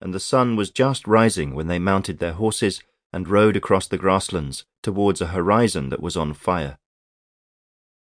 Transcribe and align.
and 0.00 0.14
the 0.14 0.20
sun 0.20 0.56
was 0.56 0.70
just 0.70 1.06
rising 1.06 1.54
when 1.54 1.66
they 1.66 1.78
mounted 1.78 2.18
their 2.18 2.32
horses 2.32 2.82
and 3.12 3.28
rode 3.28 3.56
across 3.56 3.86
the 3.86 3.98
grasslands 3.98 4.64
towards 4.82 5.20
a 5.20 5.28
horizon 5.28 5.88
that 5.88 6.02
was 6.02 6.16
on 6.16 6.34
fire. 6.34 6.78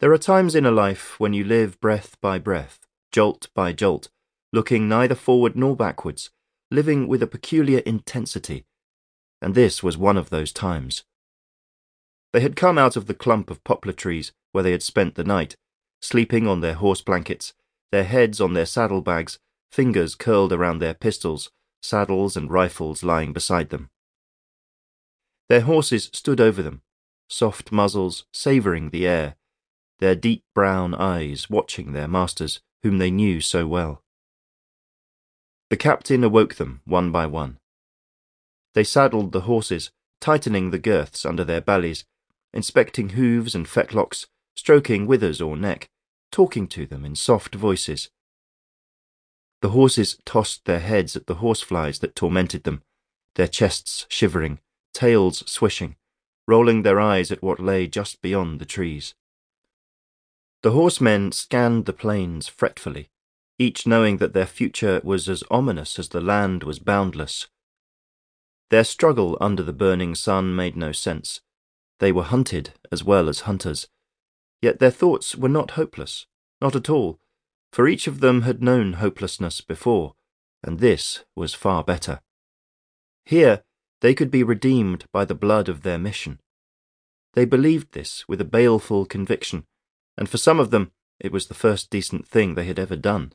There 0.00 0.12
are 0.12 0.18
times 0.18 0.54
in 0.54 0.66
a 0.66 0.70
life 0.70 1.18
when 1.20 1.32
you 1.32 1.44
live 1.44 1.80
breath 1.80 2.20
by 2.20 2.38
breath, 2.38 2.80
jolt 3.12 3.48
by 3.54 3.72
jolt, 3.72 4.08
looking 4.52 4.88
neither 4.88 5.14
forward 5.14 5.54
nor 5.54 5.76
backwards, 5.76 6.30
living 6.70 7.06
with 7.06 7.22
a 7.22 7.26
peculiar 7.26 7.78
intensity, 7.80 8.64
and 9.40 9.54
this 9.54 9.82
was 9.82 9.96
one 9.96 10.16
of 10.16 10.30
those 10.30 10.52
times. 10.52 11.04
They 12.32 12.40
had 12.40 12.56
come 12.56 12.78
out 12.78 12.96
of 12.96 13.06
the 13.06 13.14
clump 13.14 13.50
of 13.50 13.62
poplar 13.64 13.92
trees 13.92 14.32
where 14.52 14.64
they 14.64 14.72
had 14.72 14.82
spent 14.82 15.14
the 15.14 15.24
night, 15.24 15.56
sleeping 16.00 16.48
on 16.48 16.60
their 16.60 16.74
horse 16.74 17.02
blankets, 17.02 17.54
their 17.90 18.04
heads 18.04 18.40
on 18.40 18.54
their 18.54 18.66
saddlebags, 18.66 19.38
fingers 19.70 20.14
curled 20.14 20.52
around 20.52 20.78
their 20.78 20.94
pistols, 20.94 21.50
saddles 21.82 22.36
and 22.36 22.50
rifles 22.50 23.02
lying 23.02 23.32
beside 23.32 23.70
them. 23.70 23.90
Their 25.48 25.62
horses 25.62 26.08
stood 26.14 26.40
over 26.40 26.62
them, 26.62 26.82
soft 27.28 27.72
muzzles 27.72 28.24
savouring 28.32 28.90
the 28.90 29.06
air, 29.06 29.36
their 29.98 30.14
deep 30.14 30.44
brown 30.54 30.94
eyes 30.94 31.50
watching 31.50 31.92
their 31.92 32.08
masters, 32.08 32.60
whom 32.82 32.98
they 32.98 33.10
knew 33.10 33.40
so 33.40 33.66
well. 33.66 34.02
The 35.70 35.76
captain 35.76 36.24
awoke 36.24 36.56
them 36.56 36.80
one 36.84 37.10
by 37.10 37.26
one. 37.26 37.58
They 38.74 38.84
saddled 38.84 39.32
the 39.32 39.42
horses, 39.42 39.90
tightening 40.20 40.70
the 40.70 40.78
girths 40.78 41.24
under 41.24 41.44
their 41.44 41.60
bellies, 41.60 42.04
inspecting 42.52 43.10
hooves 43.10 43.54
and 43.54 43.66
fetlocks, 43.66 44.26
stroking 44.56 45.06
withers 45.06 45.40
or 45.40 45.56
neck, 45.56 45.88
talking 46.30 46.66
to 46.68 46.86
them 46.86 47.04
in 47.04 47.14
soft 47.14 47.54
voices. 47.54 48.10
The 49.62 49.70
horses 49.70 50.18
tossed 50.24 50.64
their 50.64 50.80
heads 50.80 51.14
at 51.14 51.28
the 51.28 51.36
horseflies 51.36 52.00
that 52.00 52.16
tormented 52.16 52.64
them, 52.64 52.82
their 53.36 53.46
chests 53.46 54.06
shivering, 54.08 54.58
tails 54.92 55.44
swishing, 55.46 55.94
rolling 56.48 56.82
their 56.82 57.00
eyes 57.00 57.30
at 57.30 57.44
what 57.44 57.60
lay 57.60 57.86
just 57.86 58.20
beyond 58.20 58.60
the 58.60 58.64
trees. 58.64 59.14
The 60.64 60.72
horsemen 60.72 61.30
scanned 61.30 61.86
the 61.86 61.92
plains 61.92 62.48
fretfully, 62.48 63.10
each 63.56 63.86
knowing 63.86 64.16
that 64.16 64.32
their 64.32 64.46
future 64.46 65.00
was 65.04 65.28
as 65.28 65.44
ominous 65.48 65.96
as 65.96 66.08
the 66.08 66.20
land 66.20 66.64
was 66.64 66.80
boundless. 66.80 67.46
Their 68.70 68.84
struggle 68.84 69.38
under 69.40 69.62
the 69.62 69.72
burning 69.72 70.16
sun 70.16 70.56
made 70.56 70.76
no 70.76 70.90
sense. 70.90 71.40
They 72.00 72.10
were 72.10 72.24
hunted 72.24 72.72
as 72.90 73.04
well 73.04 73.28
as 73.28 73.40
hunters. 73.40 73.86
Yet 74.60 74.80
their 74.80 74.90
thoughts 74.90 75.36
were 75.36 75.48
not 75.48 75.72
hopeless, 75.72 76.26
not 76.60 76.74
at 76.74 76.90
all, 76.90 77.20
for 77.72 77.88
each 77.88 78.06
of 78.06 78.20
them 78.20 78.42
had 78.42 78.62
known 78.62 78.94
hopelessness 78.94 79.60
before, 79.62 80.12
and 80.62 80.78
this 80.78 81.24
was 81.34 81.54
far 81.54 81.82
better. 81.82 82.20
Here, 83.24 83.64
they 84.02 84.14
could 84.14 84.30
be 84.30 84.42
redeemed 84.42 85.06
by 85.12 85.24
the 85.24 85.34
blood 85.34 85.68
of 85.68 85.82
their 85.82 85.98
mission. 85.98 86.38
They 87.34 87.46
believed 87.46 87.92
this 87.92 88.28
with 88.28 88.40
a 88.40 88.44
baleful 88.44 89.06
conviction, 89.06 89.64
and 90.18 90.28
for 90.28 90.36
some 90.36 90.60
of 90.60 90.70
them 90.70 90.92
it 91.18 91.32
was 91.32 91.46
the 91.46 91.54
first 91.54 91.88
decent 91.88 92.28
thing 92.28 92.54
they 92.54 92.64
had 92.64 92.78
ever 92.78 92.96
done. 92.96 93.32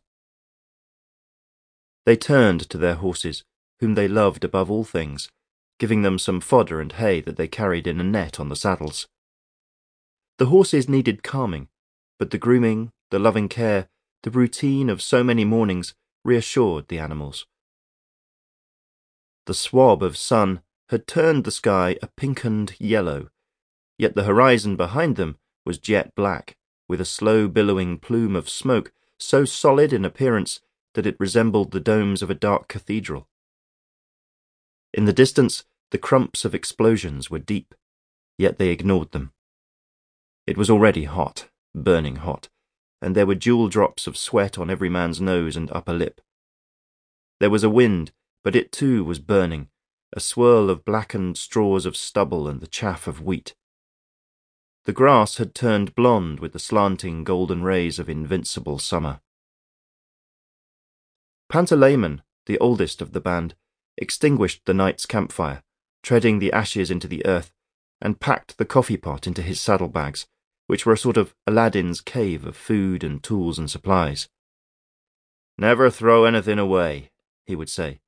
They 2.06 2.16
turned 2.16 2.70
to 2.70 2.78
their 2.78 2.96
horses, 2.96 3.44
whom 3.80 3.96
they 3.96 4.08
loved 4.08 4.44
above 4.44 4.70
all 4.70 4.84
things, 4.84 5.30
giving 5.80 6.04
them 6.04 6.20
some 6.20 6.42
fodder 6.42 6.80
and 6.80 6.92
hay 6.92 7.22
that 7.22 7.38
they 7.38 7.48
carried 7.48 7.88
in 7.88 8.00
a 8.00 8.04
net 8.04 8.40
on 8.40 8.50
the 8.50 8.56
saddles. 8.56 9.08
The 10.38 10.48
horses 10.48 10.88
needed 10.88 11.24
calming, 11.24 11.70
but 12.20 12.30
the 12.30 12.38
grooming, 12.38 12.92
the 13.10 13.20
loving 13.20 13.50
care, 13.50 13.90
the 14.24 14.32
routine 14.32 14.90
of 14.90 15.02
so 15.02 15.24
many 15.24 15.46
mornings 15.46 15.94
reassured 16.24 16.88
the 16.88 17.00
animals. 17.00 17.46
The 19.46 19.54
swab 19.54 20.04
of 20.04 20.18
sun 20.18 20.62
had 20.90 21.08
turned 21.08 21.44
the 21.44 21.52
sky 21.52 21.98
a 22.02 22.08
pinkened 22.08 22.76
yellow, 22.80 23.30
yet 23.98 24.16
the 24.16 24.24
horizon 24.24 24.76
behind 24.76 25.16
them 25.16 25.38
was 25.66 25.78
jet 25.78 26.14
black, 26.16 26.58
with 26.88 27.02
a 27.02 27.06
slow 27.06 27.48
billowing 27.48 27.98
plume 28.00 28.36
of 28.36 28.50
smoke 28.50 28.92
so 29.18 29.46
solid 29.46 29.94
in 29.94 30.06
appearance 30.06 30.60
that 30.94 31.06
it 31.06 31.20
resembled 31.20 31.72
the 31.72 31.80
domes 31.80 32.22
of 32.22 32.30
a 32.30 32.36
dark 32.36 32.68
cathedral. 32.68 33.28
In 34.94 35.06
the 35.06 35.14
distance, 35.14 35.64
the 35.92 35.98
crumps 35.98 36.44
of 36.44 36.56
explosions 36.56 37.30
were 37.30 37.40
deep, 37.40 37.76
yet 38.38 38.58
they 38.58 38.70
ignored 38.70 39.12
them. 39.12 39.32
It 40.46 40.58
was 40.58 40.70
already 40.70 41.04
hot, 41.04 41.50
burning 41.76 42.18
hot, 42.18 42.50
and 43.02 43.16
there 43.16 43.26
were 43.26 43.36
jewel 43.36 43.70
drops 43.70 44.08
of 44.08 44.18
sweat 44.18 44.58
on 44.58 44.70
every 44.70 44.90
man's 44.90 45.22
nose 45.22 45.56
and 45.56 45.72
upper 45.72 45.94
lip. 45.94 46.22
There 47.40 47.50
was 47.50 47.64
a 47.64 47.70
wind, 47.70 48.12
but 48.44 48.56
it 48.56 48.72
too 48.72 49.04
was 49.04 49.20
burning, 49.20 49.70
a 50.14 50.20
swirl 50.20 50.70
of 50.70 50.86
blackened 50.86 51.38
straws 51.38 51.86
of 51.86 51.98
stubble 51.98 52.48
and 52.48 52.62
the 52.62 52.68
chaff 52.68 53.08
of 53.08 53.22
wheat. 53.22 53.56
The 54.86 54.94
grass 54.94 55.38
had 55.38 55.54
turned 55.54 55.96
blonde 55.96 56.40
with 56.40 56.54
the 56.54 56.60
slanting 56.60 57.24
golden 57.24 57.62
rays 57.62 58.00
of 58.00 58.10
invincible 58.10 58.80
summer. 58.80 59.20
Pantalaimon, 61.50 62.22
the 62.46 62.58
oldest 62.60 63.02
of 63.02 63.12
the 63.12 63.20
band, 63.22 63.56
extinguished 63.98 64.66
the 64.66 64.74
night's 64.74 65.06
campfire, 65.06 65.64
treading 66.04 66.40
the 66.40 66.54
ashes 66.54 66.90
into 66.90 67.08
the 67.08 67.26
earth, 67.26 67.52
and 68.02 68.20
packed 68.20 68.58
the 68.58 68.66
coffee 68.66 68.98
pot 68.98 69.28
into 69.28 69.42
his 69.42 69.60
saddlebags, 69.60 70.28
which 70.68 70.86
were 70.86 70.94
a 70.94 70.98
sort 70.98 71.18
of 71.18 71.34
Aladdin's 71.48 72.02
cave 72.02 72.46
of 72.46 72.56
food 72.56 73.04
and 73.04 73.24
tools 73.24 73.58
and 73.58 73.70
supplies. 73.70 74.30
Never 75.58 75.90
throw 75.90 76.26
anything 76.26 76.60
away, 76.60 77.10
he 77.46 77.56
would 77.56 77.70
say. 77.70 78.00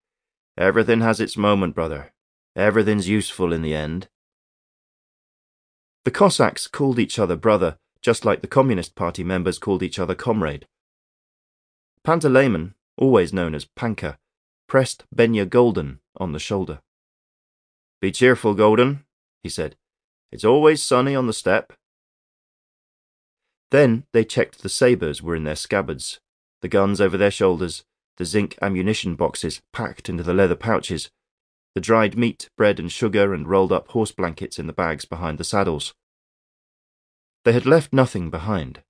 Everything 0.57 1.01
has 1.01 1.19
its 1.19 1.37
moment, 1.37 1.73
brother. 1.73 2.13
Everything's 2.55 3.07
useful 3.07 3.53
in 3.53 3.61
the 3.61 3.73
end. 3.73 4.09
The 6.05 6.11
Cossacks 6.11 6.67
called 6.67 6.99
each 6.99 7.17
other 7.17 7.35
brother, 7.35 7.77
just 8.01 8.25
like 8.25 8.41
the 8.41 8.47
Communist 8.47 8.95
Party 8.95 9.23
members 9.23 9.57
called 9.57 9.83
each 9.83 9.99
other 9.99 10.15
comrade. 10.15 10.67
Pantalaimon, 12.05 12.73
always 12.97 13.33
known 13.33 13.55
as 13.55 13.65
Panka, 13.65 14.17
pressed 14.67 15.05
Benya 15.15 15.49
Golden 15.49 15.99
on 16.17 16.31
the 16.31 16.39
shoulder. 16.39 16.81
Be 18.01 18.11
cheerful, 18.11 18.53
Golden, 18.53 19.05
he 19.43 19.49
said. 19.49 19.75
It's 20.31 20.45
always 20.45 20.83
sunny 20.83 21.15
on 21.15 21.27
the 21.27 21.33
steppe. 21.33 21.73
Then 23.71 24.05
they 24.13 24.23
checked 24.23 24.61
the 24.61 24.69
sabres 24.69 25.21
were 25.21 25.35
in 25.35 25.43
their 25.43 25.55
scabbards, 25.55 26.19
the 26.61 26.67
guns 26.67 26.99
over 26.99 27.17
their 27.17 27.31
shoulders, 27.31 27.83
the 28.17 28.25
zinc 28.25 28.57
ammunition 28.61 29.15
boxes 29.15 29.61
packed 29.71 30.09
into 30.09 30.23
the 30.23 30.33
leather 30.33 30.55
pouches, 30.55 31.09
the 31.75 31.81
dried 31.81 32.17
meat, 32.17 32.49
bread 32.57 32.79
and 32.79 32.91
sugar 32.91 33.33
and 33.33 33.47
rolled 33.47 33.71
up 33.71 33.89
horse 33.89 34.11
blankets 34.11 34.57
in 34.59 34.67
the 34.67 34.73
bags 34.73 35.05
behind 35.05 35.37
the 35.37 35.43
saddles. 35.43 35.93
They 37.45 37.53
had 37.53 37.65
left 37.65 37.93
nothing 37.93 38.29
behind. 38.29 38.81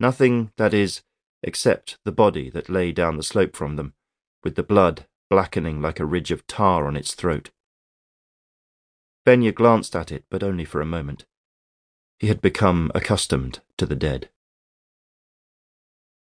Nothing, 0.00 0.50
that 0.56 0.74
is, 0.74 1.02
except 1.42 1.98
the 2.04 2.12
body 2.12 2.50
that 2.50 2.68
lay 2.68 2.90
down 2.90 3.16
the 3.16 3.22
slope 3.22 3.54
from 3.54 3.76
them, 3.76 3.94
with 4.42 4.56
the 4.56 4.62
blood 4.62 5.06
blackening 5.30 5.80
like 5.80 6.00
a 6.00 6.06
ridge 6.06 6.30
of 6.30 6.46
tar 6.46 6.86
on 6.86 6.96
its 6.96 7.14
throat. 7.14 7.50
Benya 9.26 9.54
glanced 9.54 9.94
at 9.94 10.10
it, 10.10 10.24
but 10.30 10.42
only 10.42 10.64
for 10.64 10.80
a 10.80 10.86
moment. 10.86 11.24
He 12.24 12.28
had 12.28 12.40
become 12.40 12.90
accustomed 12.94 13.60
to 13.76 13.84
the 13.84 13.94
dead. 13.94 14.30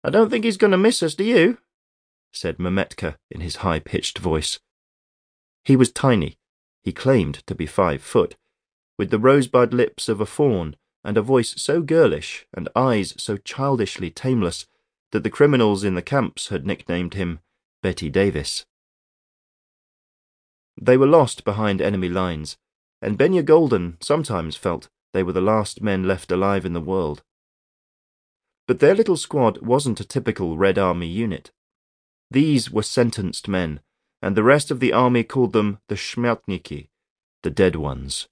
I 0.02 0.08
don't 0.08 0.30
think 0.30 0.46
he's 0.46 0.56
going 0.56 0.70
to 0.70 0.78
miss 0.78 1.02
us, 1.02 1.14
do 1.14 1.22
you? 1.22 1.58
said 2.32 2.56
Mametka 2.56 3.18
in 3.30 3.42
his 3.42 3.56
high 3.56 3.80
pitched 3.80 4.16
voice. 4.16 4.60
He 5.62 5.76
was 5.76 5.92
tiny, 5.92 6.38
he 6.80 6.90
claimed 6.90 7.46
to 7.46 7.54
be 7.54 7.66
five 7.66 8.00
foot, 8.00 8.36
with 8.96 9.10
the 9.10 9.18
rosebud 9.18 9.74
lips 9.74 10.08
of 10.08 10.22
a 10.22 10.24
fawn 10.24 10.74
and 11.04 11.18
a 11.18 11.22
voice 11.22 11.54
so 11.60 11.82
girlish 11.82 12.46
and 12.54 12.70
eyes 12.74 13.12
so 13.18 13.36
childishly 13.36 14.10
tameless 14.10 14.66
that 15.10 15.22
the 15.22 15.28
criminals 15.28 15.84
in 15.84 15.96
the 15.96 16.00
camps 16.00 16.48
had 16.48 16.66
nicknamed 16.66 17.12
him 17.12 17.40
Bette 17.82 18.08
Davis. 18.08 18.64
They 20.80 20.96
were 20.96 21.06
lost 21.06 21.44
behind 21.44 21.82
enemy 21.82 22.08
lines, 22.08 22.56
and 23.02 23.18
Benya 23.18 23.44
Golden 23.44 23.98
sometimes 24.00 24.56
felt 24.56 24.88
they 25.12 25.22
were 25.22 25.32
the 25.32 25.40
last 25.40 25.82
men 25.82 26.04
left 26.04 26.30
alive 26.30 26.64
in 26.64 26.72
the 26.72 26.80
world. 26.80 27.22
But 28.66 28.78
their 28.78 28.94
little 28.94 29.16
squad 29.16 29.62
wasn't 29.62 30.00
a 30.00 30.04
typical 30.04 30.56
Red 30.56 30.78
Army 30.78 31.08
unit. 31.08 31.50
These 32.30 32.70
were 32.70 32.82
sentenced 32.82 33.48
men, 33.48 33.80
and 34.22 34.36
the 34.36 34.44
rest 34.44 34.70
of 34.70 34.80
the 34.80 34.92
army 34.92 35.24
called 35.24 35.52
them 35.52 35.78
the 35.88 35.96
Shmertniki, 35.96 36.88
the 37.42 37.50
dead 37.50 37.74
ones. 37.74 38.28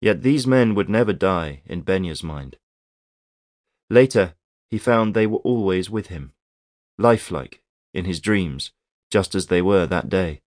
Yet 0.00 0.22
these 0.22 0.46
men 0.46 0.74
would 0.74 0.88
never 0.88 1.12
die 1.12 1.62
in 1.66 1.80
Benya's 1.80 2.22
mind. 2.22 2.56
Later, 3.90 4.34
he 4.68 4.78
found 4.78 5.14
they 5.14 5.26
were 5.26 5.38
always 5.38 5.88
with 5.88 6.08
him, 6.08 6.32
lifelike, 6.98 7.62
in 7.94 8.04
his 8.04 8.20
dreams, 8.20 8.72
just 9.10 9.34
as 9.34 9.46
they 9.46 9.62
were 9.62 9.86
that 9.86 10.08
day. 10.08 10.42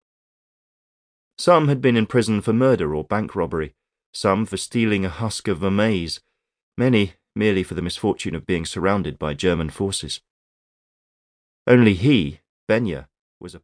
Some 1.38 1.68
had 1.68 1.82
been 1.82 1.96
in 1.96 2.08
prison 2.08 2.42
for 2.42 2.54
murder 2.54 2.96
or 2.96 3.04
bank 3.04 3.36
robbery, 3.36 3.76
some 4.14 4.46
for 4.46 4.58
stealing 4.58 5.06
a 5.06 5.10
husk 5.10 5.48
of 5.48 5.62
a 5.64 5.72
maize, 5.72 6.20
many 6.78 7.14
merely 7.36 7.64
for 7.64 7.76
the 7.76 7.82
misfortune 7.82 8.36
of 8.36 8.46
being 8.46 8.66
surrounded 8.66 9.20
by 9.20 9.34
German 9.34 9.70
forces. 9.70 10.22
Only 11.68 11.94
he, 11.94 12.40
Benya, 12.68 13.08
was 13.40 13.54
a. 13.54 13.60